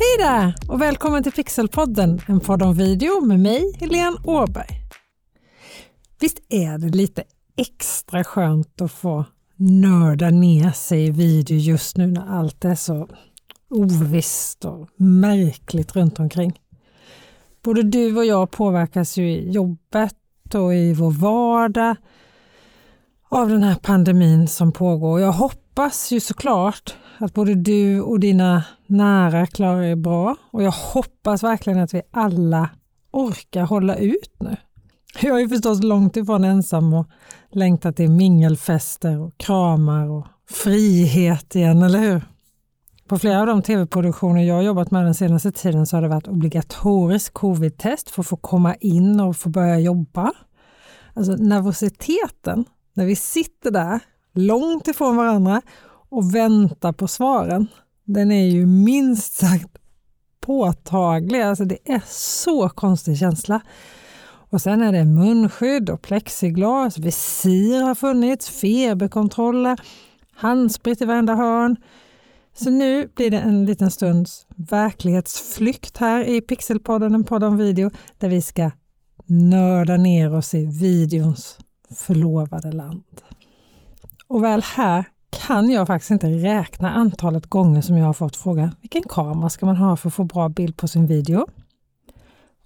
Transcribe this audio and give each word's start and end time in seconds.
Hej 0.00 0.26
där 0.26 0.54
och 0.68 0.80
välkommen 0.80 1.22
till 1.22 1.32
Pixelpodden, 1.32 2.20
en 2.26 2.40
podd 2.40 2.62
om 2.62 2.74
video 2.74 3.20
med 3.20 3.40
mig, 3.40 3.72
Helene 3.80 4.16
Åberg. 4.24 4.80
Visst 6.20 6.38
är 6.48 6.78
det 6.78 6.88
lite 6.88 7.24
extra 7.56 8.24
skönt 8.24 8.80
att 8.80 8.92
få 8.92 9.24
nörda 9.56 10.30
ner 10.30 10.70
sig 10.70 11.06
i 11.06 11.10
video 11.10 11.56
just 11.56 11.96
nu 11.96 12.06
när 12.06 12.38
allt 12.38 12.64
är 12.64 12.74
så 12.74 13.08
ovisst 13.70 14.64
och 14.64 14.88
märkligt 14.96 15.96
runt 15.96 16.18
omkring. 16.18 16.60
Både 17.62 17.82
du 17.82 18.16
och 18.16 18.24
jag 18.24 18.50
påverkas 18.50 19.16
ju 19.16 19.30
i 19.30 19.50
jobbet 19.50 20.54
och 20.54 20.74
i 20.74 20.92
vår 20.92 21.10
vardag 21.10 21.96
av 23.28 23.48
den 23.48 23.62
här 23.62 23.74
pandemin 23.74 24.48
som 24.48 24.72
pågår. 24.72 25.20
Jag 25.20 25.32
hoppas 25.32 26.12
ju 26.12 26.20
såklart 26.20 26.96
att 27.18 27.34
både 27.34 27.54
du 27.54 28.00
och 28.00 28.20
dina 28.20 28.64
nära 28.88 29.46
klarar 29.46 29.82
er 29.82 29.96
bra 29.96 30.36
och 30.50 30.62
jag 30.62 30.70
hoppas 30.70 31.42
verkligen 31.42 31.78
att 31.78 31.94
vi 31.94 32.02
alla 32.10 32.70
orkar 33.10 33.62
hålla 33.62 33.96
ut 33.96 34.36
nu. 34.40 34.56
Jag 35.20 35.40
är 35.40 35.48
förstås 35.48 35.82
långt 35.82 36.16
ifrån 36.16 36.44
ensam 36.44 36.94
och 36.94 37.06
längtar 37.50 37.92
till 37.92 38.10
mingelfester 38.10 39.20
och 39.20 39.38
kramar 39.38 40.08
och 40.08 40.26
frihet 40.50 41.54
igen, 41.54 41.82
eller 41.82 41.98
hur? 41.98 42.22
På 43.08 43.18
flera 43.18 43.40
av 43.40 43.46
de 43.46 43.62
tv-produktioner 43.62 44.42
jag 44.42 44.64
jobbat 44.64 44.90
med 44.90 45.04
den 45.04 45.14
senaste 45.14 45.52
tiden 45.52 45.86
så 45.86 45.96
har 45.96 46.02
det 46.02 46.08
varit 46.08 46.28
obligatoriskt 46.28 47.34
covid-test 47.34 48.10
för 48.10 48.22
att 48.22 48.26
få 48.26 48.36
komma 48.36 48.74
in 48.74 49.20
och 49.20 49.36
få 49.36 49.48
börja 49.48 49.78
jobba. 49.78 50.32
Alltså 51.14 51.32
nervositeten 51.32 52.64
när 52.94 53.06
vi 53.06 53.16
sitter 53.16 53.70
där 53.70 54.00
långt 54.34 54.88
ifrån 54.88 55.16
varandra 55.16 55.62
och 56.08 56.34
väntar 56.34 56.92
på 56.92 57.08
svaren, 57.08 57.66
den 58.08 58.30
är 58.30 58.46
ju 58.46 58.66
minst 58.66 59.34
sagt 59.34 59.78
påtaglig. 60.40 61.40
Alltså 61.40 61.64
det 61.64 61.78
är 61.84 62.02
så 62.06 62.68
konstig 62.68 63.18
känsla. 63.18 63.60
Och 64.50 64.60
sen 64.60 64.82
är 64.82 64.92
det 64.92 65.04
munskydd 65.04 65.90
och 65.90 66.02
plexiglas, 66.02 66.98
visir 66.98 67.82
har 67.82 67.94
funnits, 67.94 68.50
feberkontroller, 68.50 69.80
handsprit 70.32 71.00
i 71.00 71.04
varenda 71.04 71.34
hörn. 71.34 71.76
Så 72.54 72.70
nu 72.70 73.08
blir 73.16 73.30
det 73.30 73.40
en 73.40 73.64
liten 73.64 73.90
stunds 73.90 74.46
verklighetsflykt 74.56 75.96
här 75.96 76.24
i 76.24 76.40
Pixelpodden, 76.40 77.14
en 77.14 77.24
podd 77.24 77.44
om 77.44 77.56
video, 77.56 77.90
där 78.18 78.28
vi 78.28 78.42
ska 78.42 78.70
nörda 79.26 79.96
ner 79.96 80.34
oss 80.34 80.54
i 80.54 80.66
videons 80.66 81.58
förlovade 81.90 82.72
land. 82.72 83.22
Och 84.28 84.44
väl 84.44 84.62
här 84.62 85.04
kan 85.48 85.70
jag 85.70 85.86
faktiskt 85.86 86.10
inte 86.10 86.26
räkna 86.26 86.90
antalet 86.90 87.46
gånger 87.46 87.80
som 87.82 87.96
jag 87.96 88.06
har 88.06 88.12
fått 88.12 88.36
fråga 88.36 88.72
vilken 88.80 89.02
kamera 89.02 89.48
ska 89.50 89.66
man 89.66 89.76
ha 89.76 89.96
för 89.96 90.08
att 90.08 90.14
få 90.14 90.24
bra 90.24 90.48
bild 90.48 90.76
på 90.76 90.88
sin 90.88 91.06
video? 91.06 91.46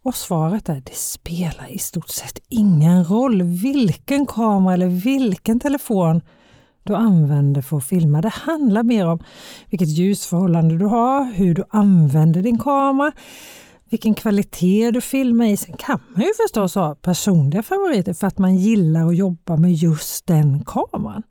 Och 0.05 0.15
svaret 0.15 0.69
är 0.69 0.83
det 0.85 0.95
spelar 0.95 1.73
i 1.73 1.79
stort 1.79 2.09
sett 2.09 2.39
ingen 2.49 3.05
roll 3.05 3.43
vilken 3.43 4.27
kamera 4.27 4.75
eller 4.75 4.87
vilken 4.87 5.61
telefon 5.61 6.21
du 6.83 6.95
använder 6.95 7.63
för 7.63 7.77
att 7.77 7.85
filma. 7.85 8.21
Det 8.21 8.33
handlar 8.33 8.83
mer 8.83 9.07
om 9.07 9.19
vilket 9.71 9.89
ljusförhållande 9.89 10.79
du 10.79 10.85
har, 10.85 11.25
hur 11.25 11.55
du 11.55 11.65
använder 11.71 12.43
din 12.43 12.59
kamera, 12.59 13.13
vilken 13.91 14.15
kvalitet 14.15 14.91
du 14.91 15.01
filmar 15.01 15.47
i. 15.47 15.57
Sen 15.57 15.77
kan 15.79 16.01
man 16.15 16.23
ju 16.23 16.33
förstås 16.47 16.75
ha 16.75 16.95
personliga 16.95 17.63
favoriter 17.63 18.15
för 18.15 18.27
att 18.27 18.39
man 18.39 18.57
gillar 18.57 19.09
att 19.09 19.17
jobba 19.17 19.57
med 19.57 19.73
just 19.73 20.27
den 20.27 20.65
kameran. 20.65 21.23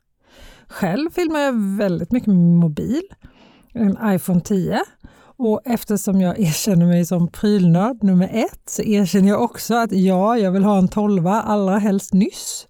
Själv 0.72 1.10
filmar 1.10 1.40
jag 1.40 1.52
väldigt 1.78 2.12
mycket 2.12 2.26
med 2.26 2.36
min 2.36 2.56
mobil, 2.56 3.02
en 3.72 3.98
iPhone 4.04 4.40
10. 4.40 4.80
Och 5.36 5.60
eftersom 5.64 6.20
jag 6.20 6.40
erkänner 6.40 6.86
mig 6.86 7.06
som 7.06 7.28
prylnörd 7.28 8.02
nummer 8.02 8.30
ett 8.32 8.62
så 8.66 8.82
erkänner 8.82 9.28
jag 9.28 9.42
också 9.42 9.74
att 9.74 9.92
ja, 9.92 10.38
jag 10.38 10.52
vill 10.52 10.64
ha 10.64 10.78
en 10.78 10.88
12 10.88 11.26
allra 11.26 11.78
helst 11.78 12.12
nyss. 12.12 12.66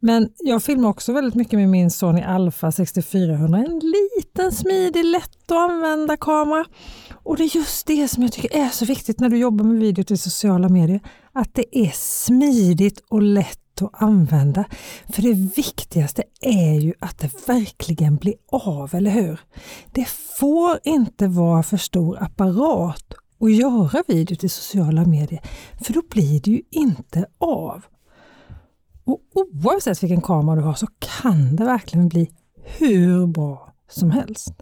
Men 0.00 0.28
jag 0.38 0.62
filmar 0.62 0.88
också 0.88 1.12
väldigt 1.12 1.34
mycket 1.34 1.58
med 1.58 1.68
min 1.68 1.90
Sony 1.90 2.22
Alpha 2.22 2.72
6400, 2.72 3.58
en 3.58 3.80
liten 3.80 4.52
smidig, 4.52 5.04
lätt 5.04 5.50
att 5.50 5.70
använda 5.70 6.16
kamera. 6.16 6.64
Och 7.22 7.36
det 7.36 7.42
är 7.42 7.56
just 7.56 7.86
det 7.86 8.08
som 8.08 8.22
jag 8.22 8.32
tycker 8.32 8.56
är 8.56 8.68
så 8.68 8.84
viktigt 8.84 9.20
när 9.20 9.28
du 9.28 9.38
jobbar 9.38 9.64
med 9.64 9.80
video 9.80 10.04
till 10.04 10.18
sociala 10.18 10.68
medier, 10.68 11.00
att 11.32 11.54
det 11.54 11.78
är 11.78 11.90
smidigt 11.94 13.02
och 13.08 13.22
lätt 13.22 13.69
att 13.82 14.02
använda. 14.02 14.64
För 15.08 15.22
det 15.22 15.32
viktigaste 15.32 16.22
är 16.40 16.74
ju 16.74 16.94
att 16.98 17.18
det 17.18 17.48
verkligen 17.48 18.16
blir 18.16 18.34
av, 18.52 18.94
eller 18.94 19.10
hur? 19.10 19.40
Det 19.92 20.08
får 20.08 20.78
inte 20.84 21.28
vara 21.28 21.62
för 21.62 21.76
stor 21.76 22.22
apparat 22.22 23.14
att 23.40 23.52
göra 23.52 24.02
video 24.08 24.36
till 24.36 24.50
sociala 24.50 25.04
medier, 25.04 25.40
för 25.84 25.92
då 25.92 26.02
blir 26.10 26.40
det 26.40 26.50
ju 26.50 26.62
inte 26.70 27.26
av. 27.38 27.84
Och 29.04 29.20
oavsett 29.34 30.02
vilken 30.02 30.20
kamera 30.22 30.56
du 30.56 30.62
har 30.62 30.74
så 30.74 30.86
kan 30.98 31.56
det 31.56 31.64
verkligen 31.64 32.08
bli 32.08 32.30
hur 32.78 33.26
bra 33.26 33.72
som 33.90 34.10
helst. 34.10 34.54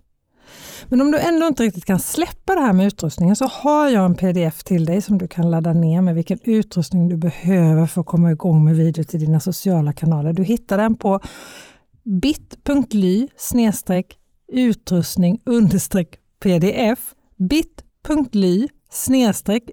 Men 0.88 1.00
om 1.00 1.10
du 1.10 1.19
ändå 1.19 1.47
inte 1.47 1.62
riktigt 1.62 1.84
kan 1.84 1.98
släppa 1.98 2.54
det 2.54 2.60
här 2.60 2.72
med 2.72 2.86
utrustningen 2.86 3.36
så 3.36 3.47
har 3.47 3.88
jag 3.88 4.04
en 4.04 4.14
pdf 4.14 4.64
till 4.64 4.84
dig 4.84 5.03
som 5.03 5.19
du 5.19 5.28
kan 5.28 5.50
ladda 5.50 5.72
ner 5.72 6.00
med 6.00 6.14
vilken 6.14 6.38
utrustning 6.44 7.09
du 7.09 7.16
behöver 7.16 7.86
för 7.86 8.00
att 8.00 8.06
komma 8.06 8.31
igång 8.31 8.64
med 8.64 8.76
video 8.76 9.04
till 9.04 9.20
dina 9.20 9.41
sociala 9.41 9.92
kanaler. 9.92 10.32
Du 10.32 10.44
hittar 10.44 10.78
den 10.78 10.97
på 10.97 11.20
bit.ly 12.04 13.28
utrustning 14.53 15.41
understreck 15.44 16.19
pdf 16.42 17.15
bit.ly 17.38 18.69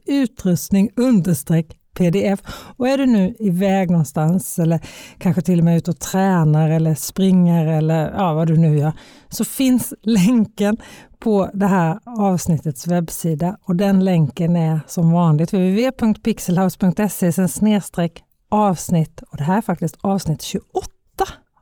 utrustning 0.05 0.89
understreck 0.95 1.77
pdf. 1.95 2.39
Och 2.77 2.87
är 2.87 2.97
du 2.97 3.05
nu 3.05 3.35
iväg 3.39 3.89
någonstans 3.89 4.59
eller 4.59 4.79
kanske 5.17 5.41
till 5.41 5.59
och 5.59 5.65
med 5.65 5.77
ute 5.77 5.91
och 5.91 5.99
tränar 5.99 6.69
eller 6.69 6.95
springer 6.95 7.67
eller 7.67 8.13
ja, 8.17 8.33
vad 8.33 8.47
du 8.47 8.57
nu 8.57 8.77
gör, 8.77 8.93
så 9.29 9.45
finns 9.45 9.93
länken 10.01 10.77
på 11.19 11.49
det 11.53 11.67
här 11.67 11.99
avsnittets 12.05 12.87
webbsida 12.87 13.57
och 13.63 13.75
den 13.75 14.05
länken 14.05 14.55
är 14.55 14.79
som 14.87 15.11
vanligt 15.11 15.53
www.pixelhouse.se 15.53 17.47
snedstreck 17.47 18.23
avsnitt 18.49 19.21
och 19.21 19.37
det 19.37 19.43
här 19.43 19.57
är 19.57 19.61
faktiskt 19.61 19.97
avsnitt 20.01 20.41
28 20.41 20.89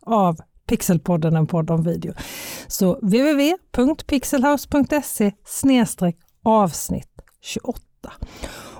av 0.05 0.39
Pixelpodden, 0.67 1.35
en 1.35 1.47
podd 1.47 1.71
om 1.71 1.83
video. 1.83 2.13
Så 2.67 2.93
www.pixelhouse.se 2.93 5.31
snedstreck 5.45 6.17
avsnitt 6.43 7.21
28. 7.41 7.79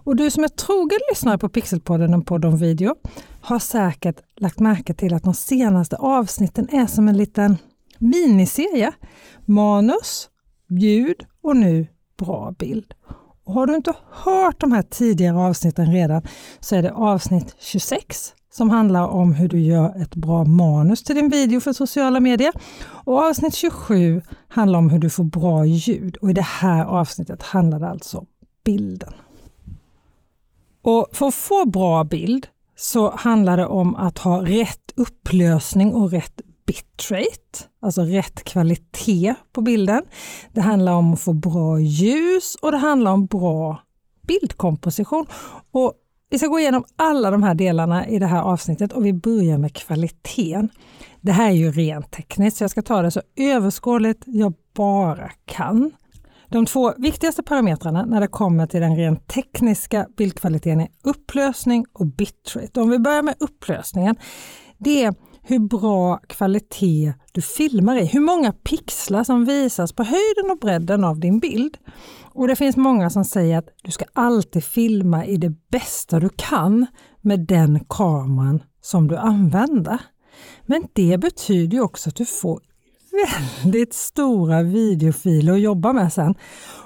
Och 0.04 0.16
du 0.16 0.32
som 0.32 0.44
är 0.44 0.48
trogen 0.48 1.00
lyssnare 1.12 1.38
på 1.38 1.50
Pixelpodden, 1.50 2.14
en 2.14 2.26
podd 2.26 2.46
om 2.46 2.58
video, 2.58 2.96
har 3.42 3.60
säkert 3.60 4.22
lagt 4.36 4.60
märke 4.60 4.94
till 4.94 5.14
att 5.14 5.24
de 5.24 5.34
senaste 5.34 5.96
avsnitten 5.96 6.70
är 6.72 6.88
som 6.88 7.08
en 7.08 7.18
liten 7.18 7.58
miniserie. 8.00 8.92
Manus, 9.46 10.30
ljud 10.70 11.26
och 11.42 11.56
nu 11.56 11.88
bra 12.18 12.54
bild. 12.60 12.94
Och 13.46 13.54
har 13.54 13.68
du 13.68 13.76
inte 13.76 13.94
hört 14.12 14.62
de 14.62 14.72
här 14.72 14.82
tidigare 14.82 15.38
avsnitten 15.38 15.94
redan 15.94 16.22
så 16.60 16.76
är 16.76 16.82
det 16.82 16.92
avsnitt 16.92 17.56
26 17.60 18.34
som 18.54 18.70
handlar 18.70 19.08
om 19.08 19.34
hur 19.34 19.50
du 19.50 19.60
gör 19.60 20.02
ett 20.02 20.16
bra 20.16 20.44
manus 20.46 21.04
till 21.04 21.16
din 21.16 21.30
video 21.30 21.60
för 21.60 21.74
sociala 21.74 22.20
medier. 22.20 22.54
Och 22.84 23.18
avsnitt 23.18 23.56
27 23.56 24.22
handlar 24.48 24.80
om 24.80 24.90
hur 24.90 25.00
du 25.00 25.10
får 25.10 25.24
bra 25.24 25.66
ljud 25.66 26.18
och 26.18 26.30
i 26.30 26.34
det 26.34 26.42
här 26.42 26.86
avsnittet 26.86 27.44
handlar 27.44 27.80
det 27.80 27.90
alltså 27.90 28.18
om 28.18 28.26
bilden. 28.66 29.14
Och 30.84 31.08
för 31.12 31.28
att 31.28 31.36
få 31.36 31.66
bra 31.66 32.04
bild 32.04 32.48
så 32.76 33.16
handlar 33.16 33.58
det 33.58 33.66
om 33.66 33.96
att 33.96 34.18
ha 34.18 34.46
rätt 34.46 34.94
upplösning 34.96 35.94
och 35.94 36.12
rätt 36.12 36.42
bitrate, 36.66 37.70
alltså 37.82 38.02
rätt 38.02 38.44
kvalitet 38.44 39.36
på 39.54 39.62
bilden. 39.62 40.04
Det 40.54 40.62
handlar 40.62 40.94
om 40.94 41.14
att 41.14 41.22
få 41.22 41.34
bra 41.34 41.80
ljus 41.80 42.56
och 42.62 42.72
det 42.72 42.78
handlar 42.78 43.12
om 43.12 43.26
bra 43.26 43.80
bildkomposition. 44.28 45.26
Och 45.72 45.94
vi 46.30 46.40
ska 46.40 46.48
gå 46.48 46.60
igenom 46.60 46.84
alla 46.96 47.32
de 47.32 47.44
här 47.44 47.56
delarna 47.56 48.08
i 48.08 48.20
det 48.20 48.26
här 48.26 48.42
avsnittet 48.42 48.94
och 48.94 49.06
vi 49.06 49.14
börjar 49.14 49.58
med 49.58 49.76
kvaliteten. 49.76 50.70
Det 51.22 51.32
här 51.32 51.50
är 51.50 51.56
ju 51.56 51.72
rent 51.72 52.12
tekniskt 52.12 52.58
så 52.58 52.64
jag 52.64 52.72
ska 52.72 52.82
ta 52.82 53.02
det 53.02 53.12
så 53.12 53.22
överskådligt 53.36 54.24
jag 54.26 54.54
bara 54.74 55.30
kan. 55.46 55.92
De 56.54 56.66
två 56.66 56.94
viktigaste 56.98 57.44
parametrarna 57.44 58.06
när 58.06 58.22
det 58.22 58.28
kommer 58.28 58.68
till 58.68 58.82
den 58.82 58.96
rent 58.96 59.28
tekniska 59.28 60.08
bildkvaliteten 60.18 60.82
är 60.82 60.88
upplösning 61.04 61.86
och 61.94 62.08
bitrate. 62.08 62.82
Om 62.82 62.90
vi 62.90 63.00
börjar 63.00 63.22
med 63.22 63.36
upplösningen. 63.40 64.16
Det 64.78 65.04
är 65.04 65.16
hur 65.42 65.60
bra 65.60 66.18
kvalitet 66.18 67.14
du 67.32 67.42
filmar 67.42 67.98
i, 67.98 68.06
hur 68.06 68.20
många 68.20 68.52
pixlar 68.52 69.24
som 69.24 69.46
visas 69.46 69.94
på 69.94 70.04
höjden 70.04 70.52
och 70.52 70.60
bredden 70.60 71.04
av 71.04 71.20
din 71.20 71.40
bild. 71.40 71.78
Och 72.34 72.48
Det 72.48 72.56
finns 72.56 72.78
många 72.78 73.10
som 73.10 73.26
säger 73.26 73.58
att 73.58 73.70
du 73.84 73.92
ska 73.92 74.06
alltid 74.14 74.64
filma 74.64 75.26
i 75.26 75.38
det 75.38 75.54
bästa 75.72 76.20
du 76.20 76.30
kan 76.30 76.86
med 77.22 77.40
den 77.40 77.86
kameran 77.90 78.64
som 78.82 79.08
du 79.08 79.18
använder. 79.18 80.02
Men 80.66 80.88
det 80.94 81.18
betyder 81.18 81.80
också 81.80 82.10
att 82.10 82.16
du 82.16 82.26
får 82.26 82.62
väldigt 83.14 83.94
stora 83.94 84.64
videofiler 84.64 85.54
att 85.54 85.62
jobba 85.62 85.94
med 85.94 86.14
sen 86.14 86.36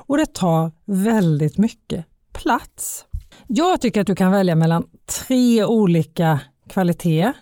och 0.07 0.17
det 0.17 0.33
tar 0.33 0.71
väldigt 0.85 1.57
mycket 1.57 2.05
plats. 2.33 3.05
Jag 3.47 3.81
tycker 3.81 4.01
att 4.01 4.07
du 4.07 4.15
kan 4.15 4.31
välja 4.31 4.55
mellan 4.55 4.83
tre 5.27 5.65
olika 5.65 6.39
kvaliteter. 6.69 7.33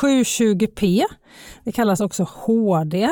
720p, 0.00 1.02
det 1.64 1.72
kallas 1.72 2.00
också 2.00 2.26
HD. 2.30 3.08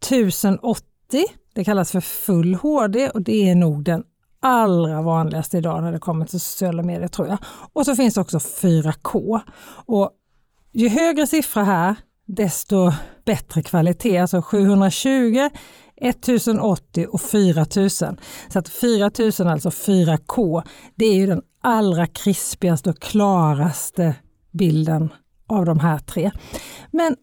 1080, 0.00 1.24
det 1.54 1.64
kallas 1.64 1.90
för 1.92 2.00
full 2.00 2.54
HD 2.54 3.10
och 3.10 3.22
det 3.22 3.50
är 3.50 3.54
nog 3.54 3.84
den 3.84 4.04
allra 4.40 5.02
vanligaste 5.02 5.58
idag 5.58 5.82
när 5.82 5.92
det 5.92 5.98
kommer 5.98 6.26
till 6.26 6.40
sociala 6.40 6.82
medier 6.82 7.08
tror 7.08 7.28
jag. 7.28 7.38
Och 7.72 7.84
så 7.84 7.96
finns 7.96 8.16
också 8.16 8.38
4K. 8.38 9.40
Och 9.86 10.10
ju 10.72 10.88
högre 10.88 11.26
siffra 11.26 11.64
här, 11.64 11.96
desto 12.28 12.92
bättre 13.24 13.62
kvalitet. 13.62 14.18
Alltså 14.18 14.42
720, 14.42 15.50
1080 15.96 17.06
och 17.10 17.20
4000. 17.20 18.20
Så 18.48 18.58
att 18.58 18.68
4000, 18.68 19.48
alltså 19.48 19.68
4K, 19.68 20.62
det 20.94 21.04
är 21.04 21.14
ju 21.14 21.26
den 21.26 21.42
allra 21.62 22.06
krispigaste 22.06 22.90
och 22.90 22.98
klaraste 22.98 24.14
bilden 24.52 25.12
av 25.46 25.64
de 25.64 25.80
här 25.80 25.98
tre. 25.98 26.30
Men 26.90 27.16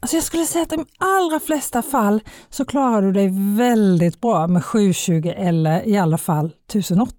alltså 0.00 0.16
jag 0.16 0.24
skulle 0.24 0.44
säga 0.44 0.62
att 0.62 0.72
i 0.72 0.76
de 0.76 0.86
allra 0.98 1.40
flesta 1.40 1.82
fall 1.82 2.20
så 2.50 2.64
klarar 2.64 3.02
du 3.02 3.12
dig 3.12 3.28
väldigt 3.56 4.20
bra 4.20 4.46
med 4.46 4.64
720 4.64 5.32
eller 5.36 5.88
i 5.88 5.96
alla 5.96 6.18
fall 6.18 6.46
1080. 6.46 7.14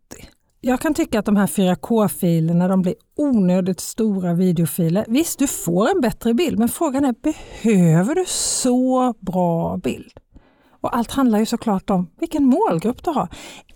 Jag 0.62 0.80
kan 0.80 0.94
tycka 0.94 1.20
att 1.20 1.26
de 1.26 1.36
här 1.36 1.48
4K-filerna 1.48 2.68
de 2.68 2.82
blir 2.82 2.96
onödigt 3.16 3.80
stora 3.80 4.34
videofiler. 4.34 5.06
Visst, 5.08 5.40
du 5.40 5.48
får 5.48 5.90
en 5.96 6.02
bättre 6.02 6.34
bild, 6.34 6.60
men 6.60 6.70
frågan 6.70 7.06
är 7.06 7.16
behöver 7.22 8.16
du 8.16 8.24
så 8.28 9.14
bra 9.20 9.78
bild? 9.78 10.12
Och 10.82 10.98
allt 10.98 11.12
handlar 11.12 11.40
ju 11.40 11.46
såklart 11.46 11.90
om 11.90 12.10
vilken 12.20 12.46
målgrupp 12.46 13.04
du 13.04 13.12
har. 13.12 13.30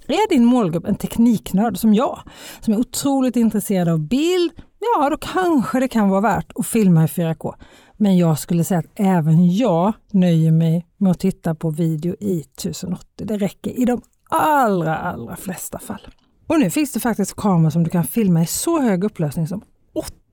Är 0.07 0.30
din 0.30 0.45
målgrupp 0.45 0.88
en 0.88 0.95
tekniknörd 0.95 1.78
som 1.78 1.94
jag, 1.94 2.19
som 2.60 2.74
är 2.74 2.80
otroligt 2.80 3.36
intresserad 3.36 3.88
av 3.88 4.00
bild, 4.00 4.51
ja 4.80 5.10
då 5.10 5.18
kanske 5.18 5.80
det 5.80 5.88
kan 5.88 6.10
vara 6.10 6.22
värt 6.22 6.51
att 6.56 6.68
filma 6.68 7.04
i 7.04 7.07
4K. 7.07 7.54
Men 7.98 8.18
jag 8.18 8.39
skulle 8.39 8.63
säga 8.63 8.80
att 8.80 8.92
även 8.95 9.56
jag 9.56 9.94
nöjer 10.12 10.51
mig 10.51 10.88
med 10.98 11.12
att 11.12 11.19
titta 11.19 11.56
på 11.56 11.69
video 11.69 12.16
i 12.19 12.39
1080. 12.39 13.06
Det 13.16 13.38
räcker 13.38 13.80
i 13.80 13.86
de 13.86 14.01
allra, 14.30 14.98
allra 14.98 15.36
flesta 15.36 15.80
fall. 15.80 16.07
Och 16.51 16.59
nu 16.59 16.69
finns 16.69 16.92
det 16.92 17.00
faktiskt 17.00 17.36
kameror 17.36 17.69
som 17.69 17.83
du 17.83 17.89
kan 17.89 18.03
filma 18.03 18.42
i 18.42 18.45
så 18.45 18.80
hög 18.80 19.03
upplösning 19.03 19.48
som 19.48 19.62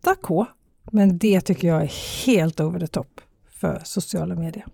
8K. 0.05 0.47
Men 0.93 1.19
det 1.19 1.41
tycker 1.41 1.69
jag 1.69 1.83
är 1.83 2.27
helt 2.27 2.61
over 2.61 2.81
the 2.81 2.87
top 2.87 3.21
för 3.61 3.81
sociala 3.85 4.35
medier. 4.35 4.67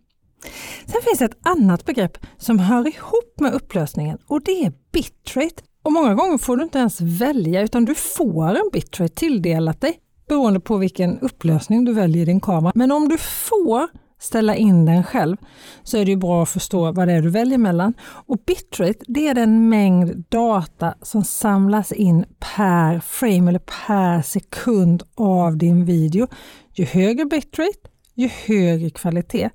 Sen 0.86 1.00
finns 1.02 1.18
det 1.18 1.24
ett 1.24 1.38
annat 1.42 1.84
begrepp 1.84 2.18
som 2.38 2.58
hör 2.58 2.88
ihop 2.88 3.40
med 3.40 3.52
upplösningen 3.54 4.18
och 4.26 4.42
det 4.44 4.64
är 4.64 4.72
bitrate. 4.92 5.62
Och 5.82 5.92
många 5.92 6.14
gånger 6.14 6.38
får 6.38 6.56
du 6.56 6.62
inte 6.62 6.78
ens 6.78 7.00
välja 7.00 7.62
utan 7.62 7.84
du 7.84 7.94
får 7.94 8.48
en 8.48 8.70
bitrate 8.72 9.14
tilldelat 9.14 9.80
dig 9.80 9.98
beroende 10.28 10.60
på 10.60 10.76
vilken 10.76 11.18
upplösning 11.18 11.84
du 11.84 11.92
väljer 11.92 12.22
i 12.22 12.24
din 12.24 12.40
kamera. 12.40 12.72
Men 12.74 12.92
om 12.92 13.08
du 13.08 13.18
får 13.18 13.88
ställa 14.18 14.56
in 14.56 14.84
den 14.84 15.04
själv 15.04 15.36
så 15.82 15.98
är 15.98 16.04
det 16.04 16.16
bra 16.16 16.42
att 16.42 16.48
förstå 16.48 16.92
vad 16.92 17.08
det 17.08 17.14
är 17.14 17.22
du 17.22 17.30
väljer 17.30 17.58
mellan. 17.58 17.94
Och 18.02 18.38
bitrate 18.46 19.04
det 19.06 19.28
är 19.28 19.34
den 19.34 19.68
mängd 19.68 20.24
data 20.28 20.94
som 21.02 21.24
samlas 21.24 21.92
in 21.92 22.24
per 22.38 23.00
frame 23.00 23.48
eller 23.48 23.86
per 23.88 24.22
sekund 24.22 25.02
av 25.14 25.56
din 25.56 25.84
video. 25.84 26.26
Ju 26.72 26.84
högre 26.84 27.24
bitrate, 27.24 27.88
ju 28.14 28.28
högre 28.28 28.90
kvalitet. 28.90 29.50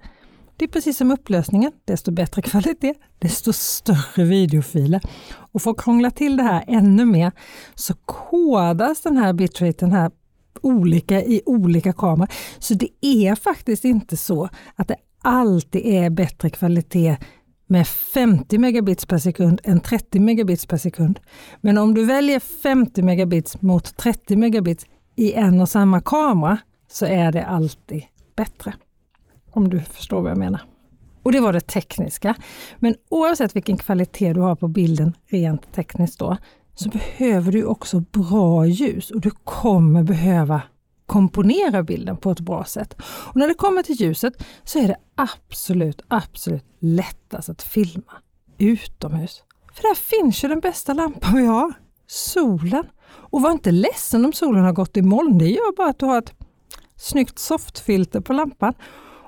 Det 0.58 0.66
är 0.66 0.70
precis 0.70 0.98
som 0.98 1.12
upplösningen, 1.12 1.72
desto 1.86 2.12
bättre 2.12 2.42
kvalitet, 2.52 2.94
desto 3.20 3.54
större 3.54 4.24
videofiler. 4.24 5.02
Och 5.52 5.62
för 5.62 5.72
att 5.72 5.82
krångla 5.82 6.12
till 6.12 6.38
det 6.38 6.44
här 6.44 6.64
ännu 6.68 7.06
mer 7.06 7.32
så 7.76 7.94
kodas 8.06 9.02
den 9.02 9.18
här 9.18 9.34
bitraten 9.34 9.92
här 9.92 10.12
olika 10.62 11.22
i 11.22 11.42
olika 11.46 11.94
kameror. 11.94 12.30
Så 12.60 12.74
det 12.74 12.90
är 13.02 13.36
faktiskt 13.36 13.86
inte 13.86 14.18
så 14.18 14.50
att 14.76 14.88
det 14.88 14.96
alltid 15.22 15.86
är 15.86 16.10
bättre 16.10 16.50
kvalitet 16.50 17.18
med 17.68 17.88
50 17.88 18.58
megabits 18.58 19.06
per 19.06 19.18
sekund 19.18 19.62
än 19.64 19.80
30 19.80 20.20
megabits 20.20 20.66
per 20.66 20.78
sekund. 20.78 21.20
Men 21.62 21.78
om 21.78 21.94
du 21.94 22.06
väljer 22.06 22.40
50 22.40 23.02
megabits 23.02 23.62
mot 23.62 23.98
30 23.98 24.36
megabits 24.36 24.86
i 25.16 25.34
en 25.34 25.62
och 25.62 25.70
samma 25.70 26.02
kamera 26.02 26.58
så 26.92 27.06
är 27.06 27.32
det 27.32 27.46
alltid 27.46 28.04
bättre. 28.36 28.74
Om 29.52 29.70
du 29.70 29.80
förstår 29.80 30.22
vad 30.22 30.32
jag 30.32 30.38
menar. 30.38 30.62
Och 31.24 31.32
det 31.32 31.40
var 31.40 31.54
det 31.54 31.68
tekniska. 31.68 32.36
Men 32.78 32.96
oavsett 33.10 33.56
vilken 33.56 33.78
kvalitet 33.78 34.34
du 34.34 34.42
har 34.42 34.56
på 34.56 34.68
bilden 34.68 35.14
rent 35.28 35.74
tekniskt 35.74 36.20
då, 36.20 36.38
så 36.80 36.90
behöver 36.90 37.52
du 37.52 37.66
också 37.66 38.00
bra 38.00 38.66
ljus 38.66 39.12
och 39.12 39.22
du 39.22 39.32
kommer 39.32 40.04
behöva 40.04 40.62
komponera 41.06 41.84
bilden 41.84 42.18
på 42.18 42.32
ett 42.32 42.40
bra 42.40 42.66
sätt. 42.66 42.96
Och 43.02 43.36
när 43.36 43.48
det 43.48 43.54
kommer 43.54 43.84
till 43.84 44.02
ljuset 44.02 44.34
så 44.64 44.80
är 44.80 44.88
det 44.88 44.98
absolut, 45.16 46.02
absolut 46.08 46.66
lättast 46.80 47.50
att 47.50 47.62
filma 47.62 48.14
utomhus. 48.58 49.44
För 49.74 49.82
där 49.82 49.96
finns 49.96 50.44
ju 50.44 50.48
den 50.48 50.60
bästa 50.60 50.94
lampan 50.94 51.36
vi 51.36 51.46
har, 51.46 51.74
solen. 52.08 52.84
Och 53.06 53.42
var 53.42 53.52
inte 53.52 53.72
ledsen 53.72 54.26
om 54.26 54.34
solen 54.34 54.64
har 54.64 54.74
gått 54.74 54.98
i 54.98 55.02
moln, 55.02 55.38
det 55.38 55.50
gör 55.50 55.76
bara 55.76 55.90
att 55.90 56.00
du 56.00 56.06
har 56.06 56.18
ett 56.18 56.34
snyggt 56.96 57.40
softfilter 57.40 58.22
på 58.22 58.34
lampan 58.34 58.74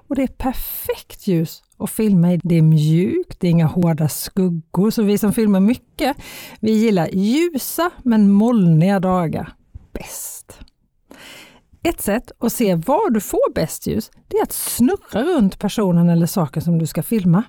och 0.08 0.16
det 0.16 0.24
är 0.24 0.28
perfekt 0.28 1.28
ljus 1.28 1.64
och 1.82 1.90
filma 1.90 2.34
i. 2.34 2.40
Det 2.44 2.56
är 2.56 2.62
mjukt, 2.62 3.40
det 3.40 3.48
är 3.48 3.52
inga 3.52 3.66
hårda 3.66 4.10
skuggor, 4.10 4.92
så 4.92 5.04
vi 5.04 5.18
som 5.18 5.34
filmar 5.34 5.60
mycket, 5.60 6.18
vi 6.60 6.72
gillar 6.72 7.10
ljusa 7.14 7.90
men 8.04 8.32
molniga 8.32 9.00
dagar 9.00 9.54
bäst. 9.94 10.60
Ett 11.84 12.02
sätt 12.02 12.32
att 12.40 12.54
se 12.54 12.76
var 12.76 13.10
du 13.10 13.22
får 13.22 13.54
bäst 13.54 13.88
ljus, 13.88 14.12
det 14.28 14.38
är 14.38 14.44
att 14.44 14.52
snurra 14.52 15.24
runt 15.24 15.60
personen 15.60 16.10
eller 16.10 16.26
saken 16.26 16.62
som 16.62 16.78
du 16.78 16.88
ska 16.88 17.04
filma. 17.04 17.44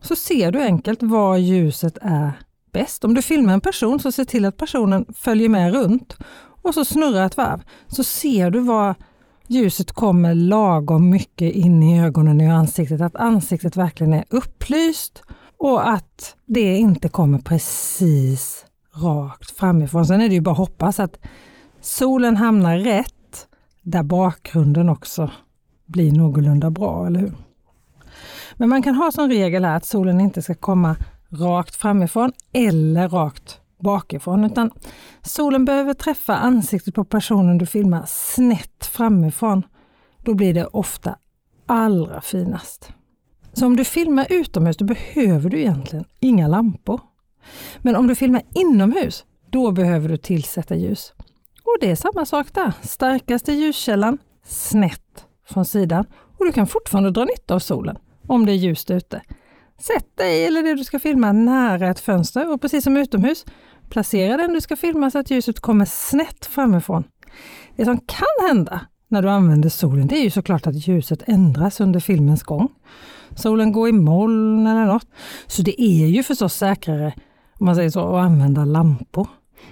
Så 0.00 0.16
ser 0.16 0.52
du 0.52 0.62
enkelt 0.62 1.02
var 1.02 1.36
ljuset 1.36 1.98
är 2.02 2.32
bäst. 2.72 3.04
Om 3.04 3.14
du 3.14 3.22
filmar 3.22 3.54
en 3.54 3.60
person 3.60 4.00
så 4.00 4.12
se 4.12 4.24
till 4.24 4.44
att 4.44 4.56
personen 4.56 5.06
följer 5.14 5.48
med 5.48 5.72
runt 5.72 6.16
och 6.62 6.74
så 6.74 6.84
snurra 6.84 7.24
ett 7.24 7.36
varv. 7.36 7.62
Så 7.88 8.04
ser 8.04 8.50
du 8.50 8.60
var 8.60 8.94
ljuset 9.46 9.92
kommer 9.92 10.34
lagom 10.34 11.10
mycket 11.10 11.52
in 11.52 11.82
i 11.82 12.00
ögonen 12.00 12.40
och 12.40 12.46
i 12.46 12.50
ansiktet, 12.50 13.00
att 13.00 13.16
ansiktet 13.16 13.76
verkligen 13.76 14.12
är 14.12 14.24
upplyst 14.30 15.22
och 15.58 15.90
att 15.90 16.36
det 16.46 16.76
inte 16.76 17.08
kommer 17.08 17.38
precis 17.38 18.66
rakt 18.94 19.50
framifrån. 19.50 20.06
Sen 20.06 20.20
är 20.20 20.28
det 20.28 20.34
ju 20.34 20.40
bara 20.40 20.52
att 20.52 20.58
hoppas 20.58 21.00
att 21.00 21.18
solen 21.80 22.36
hamnar 22.36 22.78
rätt 22.78 23.46
där 23.82 24.02
bakgrunden 24.02 24.88
också 24.88 25.30
blir 25.86 26.12
någorlunda 26.12 26.70
bra, 26.70 27.06
eller 27.06 27.20
hur? 27.20 27.32
Men 28.54 28.68
man 28.68 28.82
kan 28.82 28.94
ha 28.94 29.12
som 29.12 29.28
regel 29.28 29.64
här 29.64 29.76
att 29.76 29.84
solen 29.84 30.20
inte 30.20 30.42
ska 30.42 30.54
komma 30.54 30.96
rakt 31.28 31.74
framifrån 31.74 32.32
eller 32.52 33.08
rakt 33.08 33.60
bakifrån, 33.78 34.44
utan 34.44 34.70
solen 35.22 35.64
behöver 35.64 35.94
träffa 35.94 36.36
ansiktet 36.36 36.94
på 36.94 37.04
personen 37.04 37.58
du 37.58 37.66
filmar 37.66 38.04
snett 38.06 38.86
framifrån. 38.86 39.62
Då 40.24 40.34
blir 40.34 40.54
det 40.54 40.66
ofta 40.66 41.18
allra 41.66 42.20
finast. 42.20 42.92
Så 43.52 43.66
om 43.66 43.76
du 43.76 43.84
filmar 43.84 44.26
utomhus, 44.30 44.76
då 44.76 44.84
behöver 44.84 45.50
du 45.50 45.60
egentligen 45.60 46.04
inga 46.20 46.48
lampor. 46.48 47.00
Men 47.78 47.96
om 47.96 48.06
du 48.06 48.14
filmar 48.14 48.42
inomhus, 48.54 49.24
då 49.50 49.72
behöver 49.72 50.08
du 50.08 50.16
tillsätta 50.16 50.74
ljus. 50.74 51.12
Och 51.64 51.76
det 51.80 51.90
är 51.90 51.96
samma 51.96 52.26
sak 52.26 52.46
där. 52.54 52.72
Starkaste 52.82 53.52
ljuskällan 53.52 54.18
snett 54.44 55.26
från 55.48 55.64
sidan 55.64 56.04
och 56.38 56.46
du 56.46 56.52
kan 56.52 56.66
fortfarande 56.66 57.10
dra 57.10 57.24
nytta 57.24 57.54
av 57.54 57.58
solen 57.58 57.98
om 58.26 58.46
det 58.46 58.52
är 58.52 58.56
ljust 58.56 58.90
ute. 58.90 59.22
Sätt 59.78 60.16
dig 60.16 60.46
eller 60.46 60.62
det 60.62 60.74
du 60.74 60.84
ska 60.84 60.98
filma 60.98 61.32
nära 61.32 61.88
ett 61.88 62.00
fönster 62.00 62.52
och 62.52 62.60
precis 62.60 62.84
som 62.84 62.96
utomhus, 62.96 63.44
placera 63.90 64.36
den 64.36 64.52
du 64.52 64.60
ska 64.60 64.76
filma 64.76 65.10
så 65.10 65.18
att 65.18 65.30
ljuset 65.30 65.60
kommer 65.60 65.84
snett 65.84 66.46
framifrån. 66.46 67.04
Det 67.76 67.84
som 67.84 67.98
kan 67.98 68.48
hända 68.48 68.80
när 69.08 69.22
du 69.22 69.30
använder 69.30 69.68
solen, 69.68 70.06
det 70.06 70.16
är 70.16 70.22
ju 70.22 70.30
såklart 70.30 70.66
att 70.66 70.86
ljuset 70.86 71.22
ändras 71.26 71.80
under 71.80 72.00
filmens 72.00 72.42
gång. 72.42 72.68
Solen 73.36 73.72
går 73.72 73.88
i 73.88 73.92
moln 73.92 74.66
eller 74.66 74.84
något. 74.84 75.06
Så 75.46 75.62
det 75.62 75.82
är 75.82 76.06
ju 76.06 76.22
förstås 76.22 76.54
säkrare 76.54 77.14
om 77.58 77.66
man 77.66 77.74
säger 77.74 77.90
så, 77.90 78.16
att 78.16 78.24
använda 78.24 78.64
lampor. 78.64 79.28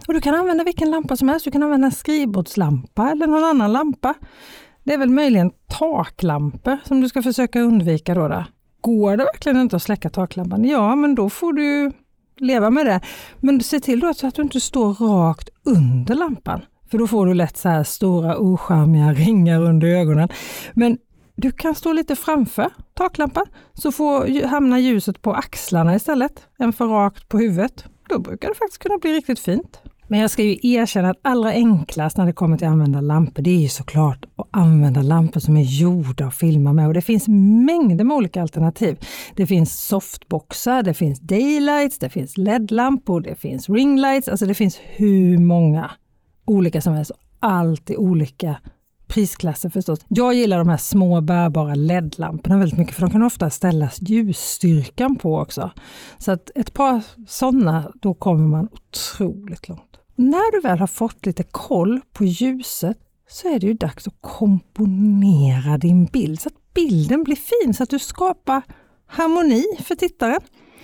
Och 0.08 0.14
Du 0.14 0.20
kan 0.20 0.34
använda 0.34 0.64
vilken 0.64 0.90
lampa 0.90 1.16
som 1.16 1.28
helst. 1.28 1.44
Du 1.44 1.50
kan 1.50 1.62
använda 1.62 1.86
en 1.86 1.92
skrivbordslampa 1.92 3.10
eller 3.10 3.26
någon 3.26 3.44
annan 3.44 3.72
lampa. 3.72 4.14
Det 4.84 4.94
är 4.94 4.98
väl 4.98 5.10
möjligen 5.10 5.50
taklampor 5.66 6.78
som 6.84 7.00
du 7.00 7.08
ska 7.08 7.22
försöka 7.22 7.60
undvika 7.60 8.14
då. 8.14 8.28
Där. 8.28 8.44
Går 8.82 9.16
det 9.16 9.24
verkligen 9.24 9.60
inte 9.60 9.76
att 9.76 9.82
släcka 9.82 10.10
taklampan? 10.10 10.64
Ja, 10.64 10.96
men 10.96 11.14
då 11.14 11.30
får 11.30 11.52
du 11.52 11.92
leva 12.36 12.70
med 12.70 12.86
det. 12.86 13.00
Men 13.40 13.60
se 13.60 13.80
till 13.80 14.00
då 14.00 14.06
att 14.06 14.34
du 14.34 14.42
inte 14.42 14.60
står 14.60 14.94
rakt 14.94 15.48
under 15.64 16.14
lampan. 16.14 16.60
För 16.90 16.98
då 16.98 17.06
får 17.06 17.26
du 17.26 17.34
lätt 17.34 17.56
så 17.56 17.68
här 17.68 17.84
stora 17.84 18.38
ocharmiga 18.38 19.12
ringar 19.12 19.62
under 19.62 19.88
ögonen. 19.88 20.28
Men 20.72 20.98
du 21.36 21.52
kan 21.52 21.74
stå 21.74 21.92
lite 21.92 22.16
framför 22.16 22.70
taklampan 22.94 23.46
så 23.74 23.92
får 23.92 24.46
hamna 24.46 24.78
ljuset 24.78 25.22
på 25.22 25.34
axlarna 25.34 25.94
istället 25.94 26.46
än 26.58 26.72
för 26.72 26.86
rakt 26.86 27.28
på 27.28 27.38
huvudet. 27.38 27.84
Då 28.08 28.18
brukar 28.18 28.48
det 28.48 28.54
faktiskt 28.54 28.82
kunna 28.82 28.98
bli 28.98 29.12
riktigt 29.12 29.40
fint. 29.40 29.82
Men 30.12 30.20
jag 30.20 30.30
ska 30.30 30.42
ju 30.42 30.56
erkänna 30.62 31.10
att 31.10 31.18
allra 31.22 31.50
enklast 31.50 32.16
när 32.16 32.26
det 32.26 32.32
kommer 32.32 32.56
till 32.56 32.66
att 32.66 32.72
använda 32.72 33.00
lampor, 33.00 33.42
det 33.42 33.50
är 33.50 33.60
ju 33.60 33.68
såklart 33.68 34.24
att 34.36 34.48
använda 34.50 35.02
lampor 35.02 35.40
som 35.40 35.56
är 35.56 35.62
gjorda 35.62 36.26
att 36.26 36.34
filma 36.34 36.72
med. 36.72 36.86
Och 36.86 36.94
det 36.94 37.02
finns 37.02 37.28
mängder 37.66 38.04
med 38.04 38.16
olika 38.16 38.42
alternativ. 38.42 38.98
Det 39.36 39.46
finns 39.46 39.86
softboxar, 39.86 40.82
det 40.82 40.94
finns 40.94 41.20
daylights, 41.20 41.98
det 41.98 42.08
finns 42.08 42.36
LED-lampor, 42.36 43.20
det 43.20 43.34
finns 43.34 43.68
ringlights, 43.68 44.28
alltså 44.28 44.46
det 44.46 44.54
finns 44.54 44.80
hur 44.82 45.38
många 45.38 45.90
olika 46.44 46.80
som 46.80 46.94
helst. 46.94 47.12
Allt 47.40 47.90
i 47.90 47.96
olika 47.96 48.56
prisklasser 49.06 49.70
förstås. 49.70 50.00
Jag 50.08 50.34
gillar 50.34 50.58
de 50.58 50.68
här 50.68 50.76
små 50.76 51.20
bärbara 51.20 51.74
LED-lamporna 51.74 52.58
väldigt 52.58 52.78
mycket 52.78 52.94
för 52.94 53.02
de 53.02 53.10
kan 53.10 53.22
ofta 53.22 53.50
ställas 53.50 53.98
ljusstyrkan 54.00 55.16
på 55.16 55.38
också. 55.38 55.70
Så 56.18 56.32
att 56.32 56.50
ett 56.54 56.74
par 56.74 57.02
sådana, 57.26 57.92
då 58.02 58.14
kommer 58.14 58.48
man 58.48 58.68
otroligt 58.72 59.68
långt. 59.68 59.91
När 60.14 60.52
du 60.52 60.60
väl 60.60 60.78
har 60.78 60.86
fått 60.86 61.26
lite 61.26 61.42
koll 61.42 62.00
på 62.12 62.24
ljuset 62.24 62.98
så 63.28 63.54
är 63.54 63.60
det 63.60 63.66
ju 63.66 63.74
dags 63.74 64.06
att 64.06 64.16
komponera 64.20 65.78
din 65.78 66.04
bild 66.04 66.40
så 66.40 66.48
att 66.48 66.74
bilden 66.74 67.24
blir 67.24 67.36
fin, 67.36 67.74
så 67.74 67.82
att 67.82 67.90
du 67.90 67.98
skapar 67.98 68.62
harmoni 69.06 69.64
för 69.84 69.94
tittaren. 69.94 70.40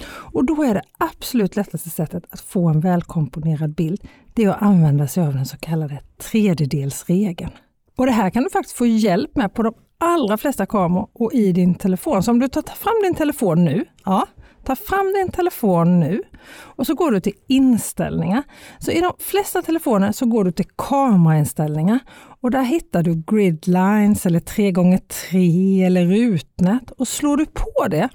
Och 0.09 0.45
då 0.45 0.63
är 0.63 0.75
det 0.75 0.83
absolut 0.99 1.57
lättaste 1.57 1.91
sättet 1.91 2.25
att 2.31 2.41
få 2.41 2.69
en 2.69 2.81
välkomponerad 2.81 3.75
bild, 3.75 4.09
det 4.35 4.45
är 4.45 4.49
att 4.49 4.63
använda 4.63 5.09
sig 5.09 5.27
av 5.27 5.35
den 5.35 5.47
så 5.47 5.57
kallade 5.57 6.01
tredjedelsregeln. 6.19 7.51
Och 7.97 8.07
det 8.07 8.13
här 8.13 8.31
kan 8.31 8.43
du 8.43 8.51
faktiskt 8.51 8.77
få 8.77 8.87
hjälp 8.87 9.37
med 9.37 9.55
på 9.55 9.63
de 9.63 9.75
allra 9.99 10.37
flesta 10.37 10.67
kameror 10.67 11.09
och 11.13 11.33
i 11.33 11.53
din 11.53 11.75
telefon. 11.75 12.23
Så 12.23 12.31
om 12.31 12.39
du 12.39 12.49
tar 12.49 12.63
fram 12.63 13.03
din 13.03 13.15
telefon 13.15 13.65
nu, 13.65 13.85
ja, 14.05 14.27
Ta 14.65 14.77
fram 14.77 15.13
din 15.13 15.33
telefon 15.33 16.01
nu 16.01 16.23
och 16.61 16.87
så 16.87 16.95
går 16.95 17.11
du 17.11 17.21
till 17.21 17.33
inställningar. 17.47 18.43
Så 18.79 18.91
i 18.91 19.01
de 19.01 19.13
flesta 19.19 19.63
telefoner 19.63 20.13
så 20.13 20.27
går 20.27 20.45
du 20.45 20.53
till 20.53 20.69
kamerainställningar 20.77 21.99
och 22.41 22.51
där 22.51 22.63
hittar 22.63 23.03
du 23.03 23.23
gridlines 23.27 24.27
eller 24.27 24.41
3x3 24.41 25.87
eller 25.87 26.07
rutnät 26.07 26.91
och 26.91 27.09
slår 27.09 27.37
du 27.37 27.47
på 27.47 27.89
det. 27.91 28.09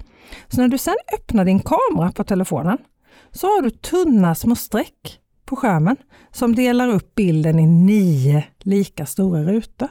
Så 0.48 0.60
när 0.60 0.68
du 0.68 0.78
sedan 0.78 0.94
öppnar 1.14 1.44
din 1.44 1.60
kamera 1.60 2.12
på 2.12 2.24
telefonen 2.24 2.78
så 3.32 3.46
har 3.46 3.62
du 3.62 3.70
tunna 3.70 4.34
små 4.34 4.56
streck 4.56 5.20
på 5.44 5.56
skärmen 5.56 5.96
som 6.32 6.54
delar 6.54 6.88
upp 6.88 7.14
bilden 7.14 7.58
i 7.58 7.66
nio 7.66 8.44
lika 8.58 9.06
stora 9.06 9.42
rutor. 9.42 9.88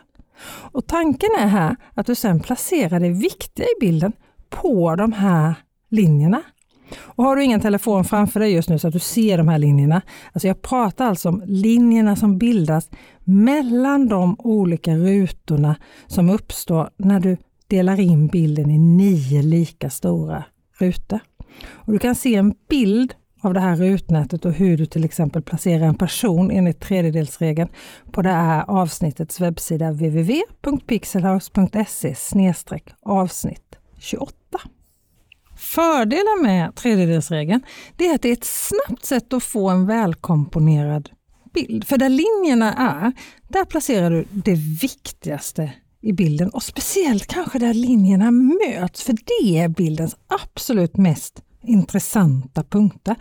Och 0.72 0.88
Tanken 0.88 1.30
är 1.40 1.48
här 1.48 1.76
att 1.94 2.06
du 2.06 2.16
sedan 2.16 2.40
placerar 2.40 3.00
det 3.00 3.10
viktiga 3.10 3.66
i 3.66 3.80
bilden 3.80 4.14
på 4.50 4.96
de 4.96 5.14
här 5.14 5.54
linjerna. 5.94 6.42
Och 6.98 7.24
har 7.24 7.36
du 7.36 7.44
ingen 7.44 7.62
telefon 7.62 8.06
framför 8.06 8.40
dig 8.40 8.54
just 8.54 8.70
nu 8.70 8.80
så 8.80 8.88
att 8.88 8.94
du 8.94 9.00
ser 9.00 9.38
de 9.38 9.48
här 9.48 9.58
linjerna. 9.58 10.02
Alltså 10.34 10.48
jag 10.48 10.62
pratar 10.62 11.06
alltså 11.06 11.30
om 11.30 11.44
linjerna 11.46 12.16
som 12.16 12.38
bildas 12.38 12.90
mellan 13.24 14.08
de 14.08 14.36
olika 14.40 14.96
rutorna 14.96 15.76
som 16.08 16.30
uppstår 16.30 16.90
när 16.98 17.20
du 17.20 17.38
delar 17.68 18.00
in 18.00 18.28
bilden 18.28 18.72
i 18.72 18.78
nio 18.78 19.42
lika 19.42 19.90
stora 19.90 20.44
rutor. 20.80 21.20
Och 21.72 21.94
du 21.94 22.00
kan 22.00 22.16
se 22.16 22.36
en 22.36 22.56
bild 22.70 23.14
av 23.42 23.54
det 23.54 23.60
här 23.60 23.76
rutnätet 23.76 24.46
och 24.46 24.54
hur 24.54 24.78
du 24.78 24.86
till 24.86 25.06
exempel 25.06 25.42
placerar 25.42 25.86
en 25.86 25.96
person 25.96 26.52
enligt 26.52 26.80
tredjedelsregeln 26.80 27.70
på 28.12 28.22
det 28.22 28.30
här 28.30 28.66
avsnittets 28.68 29.40
webbsida 29.40 29.92
www.pixelhouse.se 29.92 32.16
avsnitt 33.02 33.76
28. 34.00 34.43
Fördelen 35.76 36.42
med 36.42 36.76
tredjedelsregeln 36.76 37.62
det 37.98 38.08
är 38.08 38.16
att 38.16 38.22
det 38.22 38.30
är 38.30 38.34
ett 38.34 38.44
snabbt 38.44 39.06
sätt 39.06 39.34
att 39.34 39.44
få 39.44 39.70
en 39.70 39.86
välkomponerad 39.86 41.10
bild. 41.54 41.88
För 41.88 41.98
där 41.98 42.10
linjerna 42.10 42.74
är, 42.74 43.12
där 43.48 43.66
placerar 43.66 44.12
du 44.12 44.26
det 44.32 44.56
viktigaste 44.56 45.74
i 46.02 46.14
bilden 46.14 46.50
och 46.50 46.64
speciellt 46.64 47.28
kanske 47.28 47.60
där 47.60 47.74
linjerna 47.74 48.32
möts, 48.32 49.04
för 49.04 49.14
det 49.14 49.60
är 49.60 49.68
bildens 49.68 50.16
absolut 50.28 50.98
mest 50.98 51.42
intressanta 51.64 52.64
punkter. 52.64 53.16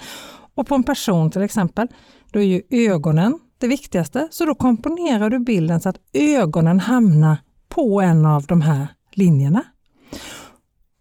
Och 0.54 0.66
på 0.66 0.74
en 0.74 0.82
person 0.82 1.30
till 1.30 1.42
exempel, 1.42 1.88
då 2.32 2.38
är 2.38 2.44
ju 2.44 2.62
ögonen 2.70 3.38
det 3.58 3.66
viktigaste, 3.66 4.28
så 4.30 4.44
då 4.44 4.54
komponerar 4.54 5.30
du 5.30 5.38
bilden 5.38 5.80
så 5.80 5.88
att 5.88 6.00
ögonen 6.12 6.80
hamnar 6.80 7.36
på 7.68 8.00
en 8.00 8.26
av 8.26 8.42
de 8.42 8.62
här 8.62 8.86
linjerna. 9.12 9.64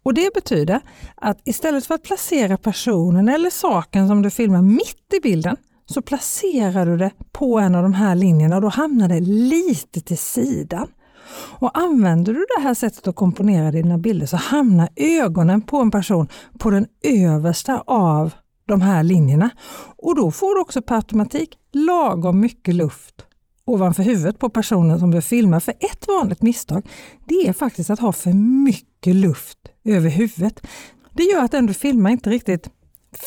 Och 0.02 0.14
Det 0.14 0.34
betyder 0.34 0.80
att 1.14 1.38
istället 1.44 1.86
för 1.86 1.94
att 1.94 2.02
placera 2.02 2.56
personen 2.56 3.28
eller 3.28 3.50
saken 3.50 4.08
som 4.08 4.22
du 4.22 4.30
filmar 4.30 4.62
mitt 4.62 5.14
i 5.14 5.20
bilden 5.22 5.56
så 5.86 6.02
placerar 6.02 6.86
du 6.86 6.96
det 6.96 7.10
på 7.32 7.58
en 7.58 7.74
av 7.74 7.82
de 7.82 7.94
här 7.94 8.14
linjerna 8.14 8.56
och 8.56 8.62
då 8.62 8.68
hamnar 8.68 9.08
det 9.08 9.20
lite 9.20 10.00
till 10.00 10.18
sidan. 10.18 10.88
Och 11.34 11.78
Använder 11.78 12.32
du 12.32 12.46
det 12.56 12.62
här 12.62 12.74
sättet 12.74 13.08
att 13.08 13.16
komponera 13.16 13.70
dina 13.70 13.98
bilder 13.98 14.26
så 14.26 14.36
hamnar 14.36 14.88
ögonen 14.96 15.62
på 15.62 15.76
en 15.76 15.90
person 15.90 16.28
på 16.58 16.70
den 16.70 16.86
översta 17.02 17.82
av 17.86 18.34
de 18.66 18.80
här 18.80 19.02
linjerna. 19.02 19.50
Och 19.98 20.16
då 20.16 20.30
får 20.30 20.54
du 20.54 20.60
också 20.60 20.82
per 20.82 20.96
automatik 20.96 21.58
lagom 21.72 22.40
mycket 22.40 22.74
luft 22.74 23.26
ovanför 23.64 24.02
huvudet 24.02 24.38
på 24.38 24.48
personen 24.48 24.98
som 24.98 25.10
du 25.10 25.22
filmar. 25.22 25.60
För 25.60 25.72
ett 25.72 26.08
vanligt 26.08 26.42
misstag 26.42 26.88
det 27.24 27.48
är 27.48 27.52
faktiskt 27.52 27.90
att 27.90 28.00
ha 28.00 28.12
för 28.12 28.32
mycket 28.64 29.16
luft 29.16 29.58
över 29.84 30.10
huvudet. 30.10 30.66
Det 31.12 31.22
gör 31.22 31.44
att 31.44 31.50
den 31.50 31.66
du 31.66 31.74
filmar 31.74 32.10
inte 32.10 32.30
riktigt 32.30 32.70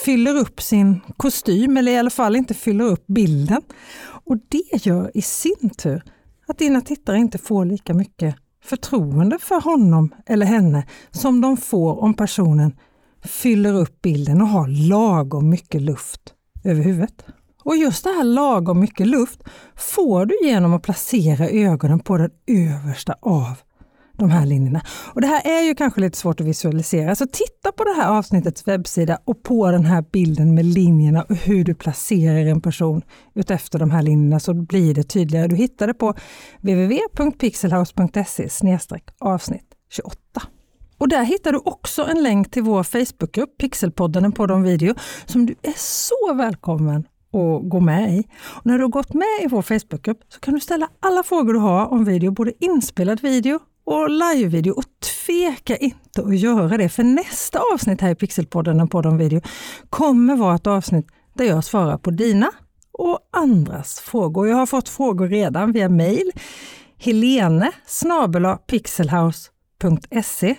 fyller 0.06 0.36
upp 0.36 0.62
sin 0.62 1.00
kostym 1.18 1.78
eller 1.78 1.92
i 1.92 1.98
alla 1.98 2.10
fall 2.10 2.36
inte 2.36 2.54
fyller 2.54 2.86
upp 2.86 3.08
bilden. 3.08 3.62
Och 4.26 4.38
Det 4.50 4.86
gör 4.86 5.12
i 5.14 5.22
sin 5.22 5.70
tur 5.78 6.04
att 6.48 6.58
dina 6.58 6.82
tittare 6.82 7.18
inte 7.18 7.38
får 7.38 7.66
lika 7.66 7.94
mycket 7.94 8.36
förtroende 8.64 9.40
för 9.40 9.62
honom 9.62 10.16
eller 10.26 10.46
henne 10.46 10.88
som 11.12 11.42
de 11.42 11.58
får 11.58 12.04
om 12.04 12.14
personen 12.14 12.76
fyller 13.24 13.74
upp 13.74 14.02
bilden 14.02 14.42
och 14.42 14.48
har 14.48 14.68
lagom 14.68 15.50
mycket 15.50 15.82
luft 15.82 16.34
över 16.64 16.84
huvudet. 16.84 17.26
Och 17.66 17.78
just 17.78 18.04
det 18.04 18.10
här 18.10 18.24
lagom 18.24 18.80
mycket 18.80 19.08
luft 19.08 19.44
får 19.76 20.26
du 20.26 20.38
genom 20.44 20.74
att 20.74 20.84
placera 20.84 21.50
ögonen 21.50 22.00
på 22.00 22.18
den 22.18 22.30
översta 22.48 23.16
av 23.22 23.56
de 24.18 24.30
här 24.30 24.46
linjerna. 24.46 24.82
Och 25.14 25.22
Det 25.22 25.28
här 25.28 25.42
är 25.48 25.62
ju 25.62 25.76
kanske 25.76 26.02
lite 26.02 26.18
svårt 26.18 26.42
att 26.42 26.48
visualisera, 26.48 27.16
så 27.16 27.26
titta 27.26 27.72
på 27.72 27.84
det 27.84 27.94
här 27.94 28.18
avsnittets 28.18 28.68
webbsida 28.68 29.20
och 29.26 29.44
på 29.44 29.72
den 29.72 29.86
här 29.86 30.06
bilden 30.12 30.56
med 30.56 30.66
linjerna 30.66 31.24
och 31.24 31.36
hur 31.36 31.64
du 31.64 31.76
placerar 31.76 32.46
en 32.46 32.62
person 32.62 33.02
utefter 33.34 33.80
de 33.80 33.92
här 33.92 34.02
linjerna 34.02 34.40
så 34.40 34.54
blir 34.54 34.94
det 34.94 35.04
tydligare. 35.04 35.48
Du 35.48 35.56
hittar 35.56 35.88
det 35.88 35.94
på 35.94 36.14
www.pixelhouse.se 36.62 38.50
avsnitt 39.20 39.68
28. 39.90 40.20
Och 40.98 41.08
där 41.10 41.24
hittar 41.24 41.52
du 41.52 41.58
också 41.66 42.06
en 42.06 42.24
länk 42.24 42.52
till 42.52 42.64
vår 42.64 42.84
Facebookgrupp 42.84 43.58
Pixelpodden 43.58 44.26
en 44.26 44.32
podd 44.32 44.52
om 44.52 44.64
video 44.64 44.96
som 45.26 45.46
du 45.46 45.56
är 45.62 45.76
så 45.78 46.34
välkommen 46.34 47.06
att 47.36 47.70
gå 47.70 47.80
med 47.80 48.18
i. 48.18 48.24
Och 48.44 48.66
när 48.66 48.78
du 48.78 48.84
har 48.84 48.90
gått 48.90 49.14
med 49.14 49.28
i 49.44 49.48
vår 49.48 49.62
Facebookgrupp 49.62 50.20
så 50.30 50.40
kan 50.40 50.54
du 50.54 50.60
ställa 50.60 50.90
alla 51.00 51.24
frågor 51.24 51.54
du 51.54 51.60
har 51.60 51.88
om 51.88 52.06
video, 52.06 52.32
både 52.32 52.52
inspelad 52.60 53.22
video 53.22 53.60
och 53.86 54.10
livevideo. 54.10 54.74
Och 54.74 54.84
tveka 55.26 55.78
inte 55.78 56.22
att 56.22 56.40
göra 56.40 56.78
det, 56.78 56.90
för 56.90 57.04
nästa 57.04 57.60
avsnitt 57.74 58.02
här 58.02 58.10
i 58.10 58.16
Pixelpodden, 58.16 58.80
en 58.80 58.88
podd 58.88 59.06
om 59.06 59.18
video, 59.18 59.42
kommer 59.90 60.36
vara 60.36 60.56
ett 60.56 60.68
avsnitt 60.68 61.08
där 61.34 61.46
jag 61.46 61.64
svarar 61.64 61.98
på 61.98 62.12
dina 62.12 62.52
och 62.92 63.20
andras 63.32 64.00
frågor. 64.00 64.48
Jag 64.48 64.56
har 64.56 64.66
fått 64.66 64.90
frågor 64.90 65.28
redan 65.28 65.72
via 65.72 65.90
mejl. 65.90 66.32
Helene 66.98 67.72
pixelhouse.se 68.68 70.56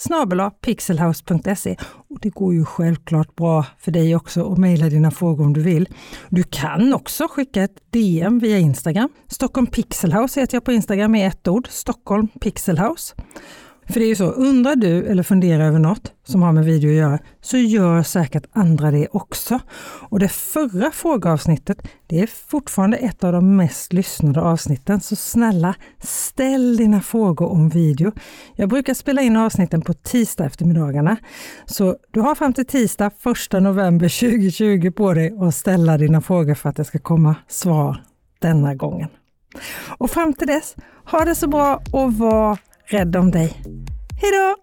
snabel 0.00 0.50
pixelhouse.se. 0.50 1.76
Och 2.08 2.20
Det 2.20 2.30
går 2.30 2.54
ju 2.54 2.64
självklart 2.64 3.36
bra 3.36 3.66
för 3.78 3.92
dig 3.92 4.16
också 4.16 4.52
att 4.52 4.58
mejla 4.58 4.88
dina 4.88 5.10
frågor 5.10 5.44
om 5.44 5.52
du 5.52 5.62
vill. 5.62 5.88
Du 6.28 6.42
kan 6.42 6.94
också 6.94 7.28
skicka 7.30 7.62
ett 7.62 7.76
DM 7.90 8.38
via 8.38 8.58
Instagram. 8.58 9.08
Stockholm 9.28 9.66
Pixelhouse 9.66 10.40
heter 10.40 10.56
jag 10.56 10.64
på 10.64 10.72
Instagram 10.72 11.12
med 11.12 11.28
ett 11.28 11.48
ord, 11.48 11.68
Stockholm 11.70 12.28
Pixelhouse. 12.28 13.14
För 13.88 14.00
det 14.00 14.06
är 14.06 14.08
ju 14.08 14.16
så, 14.16 14.24
undrar 14.24 14.76
du 14.76 15.06
eller 15.06 15.22
funderar 15.22 15.64
över 15.64 15.78
något 15.78 16.12
som 16.24 16.42
har 16.42 16.52
med 16.52 16.64
video 16.64 16.90
att 16.90 16.96
göra, 16.96 17.18
så 17.40 17.56
gör 17.56 18.02
säkert 18.02 18.46
andra 18.52 18.90
det 18.90 19.08
också. 19.12 19.60
Och 20.08 20.18
det 20.18 20.28
förra 20.28 20.90
frågeavsnittet, 20.90 21.78
det 22.06 22.20
är 22.20 22.26
fortfarande 22.26 22.96
ett 22.96 23.24
av 23.24 23.32
de 23.32 23.56
mest 23.56 23.92
lyssnade 23.92 24.40
avsnitten, 24.40 25.00
så 25.00 25.16
snälla 25.16 25.74
ställ 25.98 26.76
dina 26.76 27.00
frågor 27.00 27.48
om 27.48 27.68
video. 27.68 28.12
Jag 28.54 28.68
brukar 28.68 28.94
spela 28.94 29.22
in 29.22 29.36
avsnitten 29.36 29.82
på 29.82 29.94
tisdag 29.94 30.44
eftermiddagarna, 30.44 31.16
så 31.66 31.96
du 32.10 32.20
har 32.20 32.34
fram 32.34 32.52
till 32.52 32.66
tisdag 32.66 33.06
1 33.52 33.62
november 33.62 34.20
2020 34.20 34.90
på 34.90 35.14
dig 35.14 35.36
att 35.40 35.54
ställa 35.54 35.98
dina 35.98 36.20
frågor 36.20 36.54
för 36.54 36.68
att 36.68 36.76
det 36.76 36.84
ska 36.84 36.98
komma 36.98 37.34
svar 37.48 38.02
denna 38.38 38.74
gången. 38.74 39.08
Och 39.98 40.10
fram 40.10 40.34
till 40.34 40.46
dess, 40.46 40.76
ha 41.04 41.24
det 41.24 41.34
så 41.34 41.48
bra 41.48 41.82
och 41.92 42.14
var 42.14 42.58
rädd 42.90 43.16
om 43.16 43.30
dig. 43.30 43.62
Hej 44.20 44.30
då! 44.32 44.56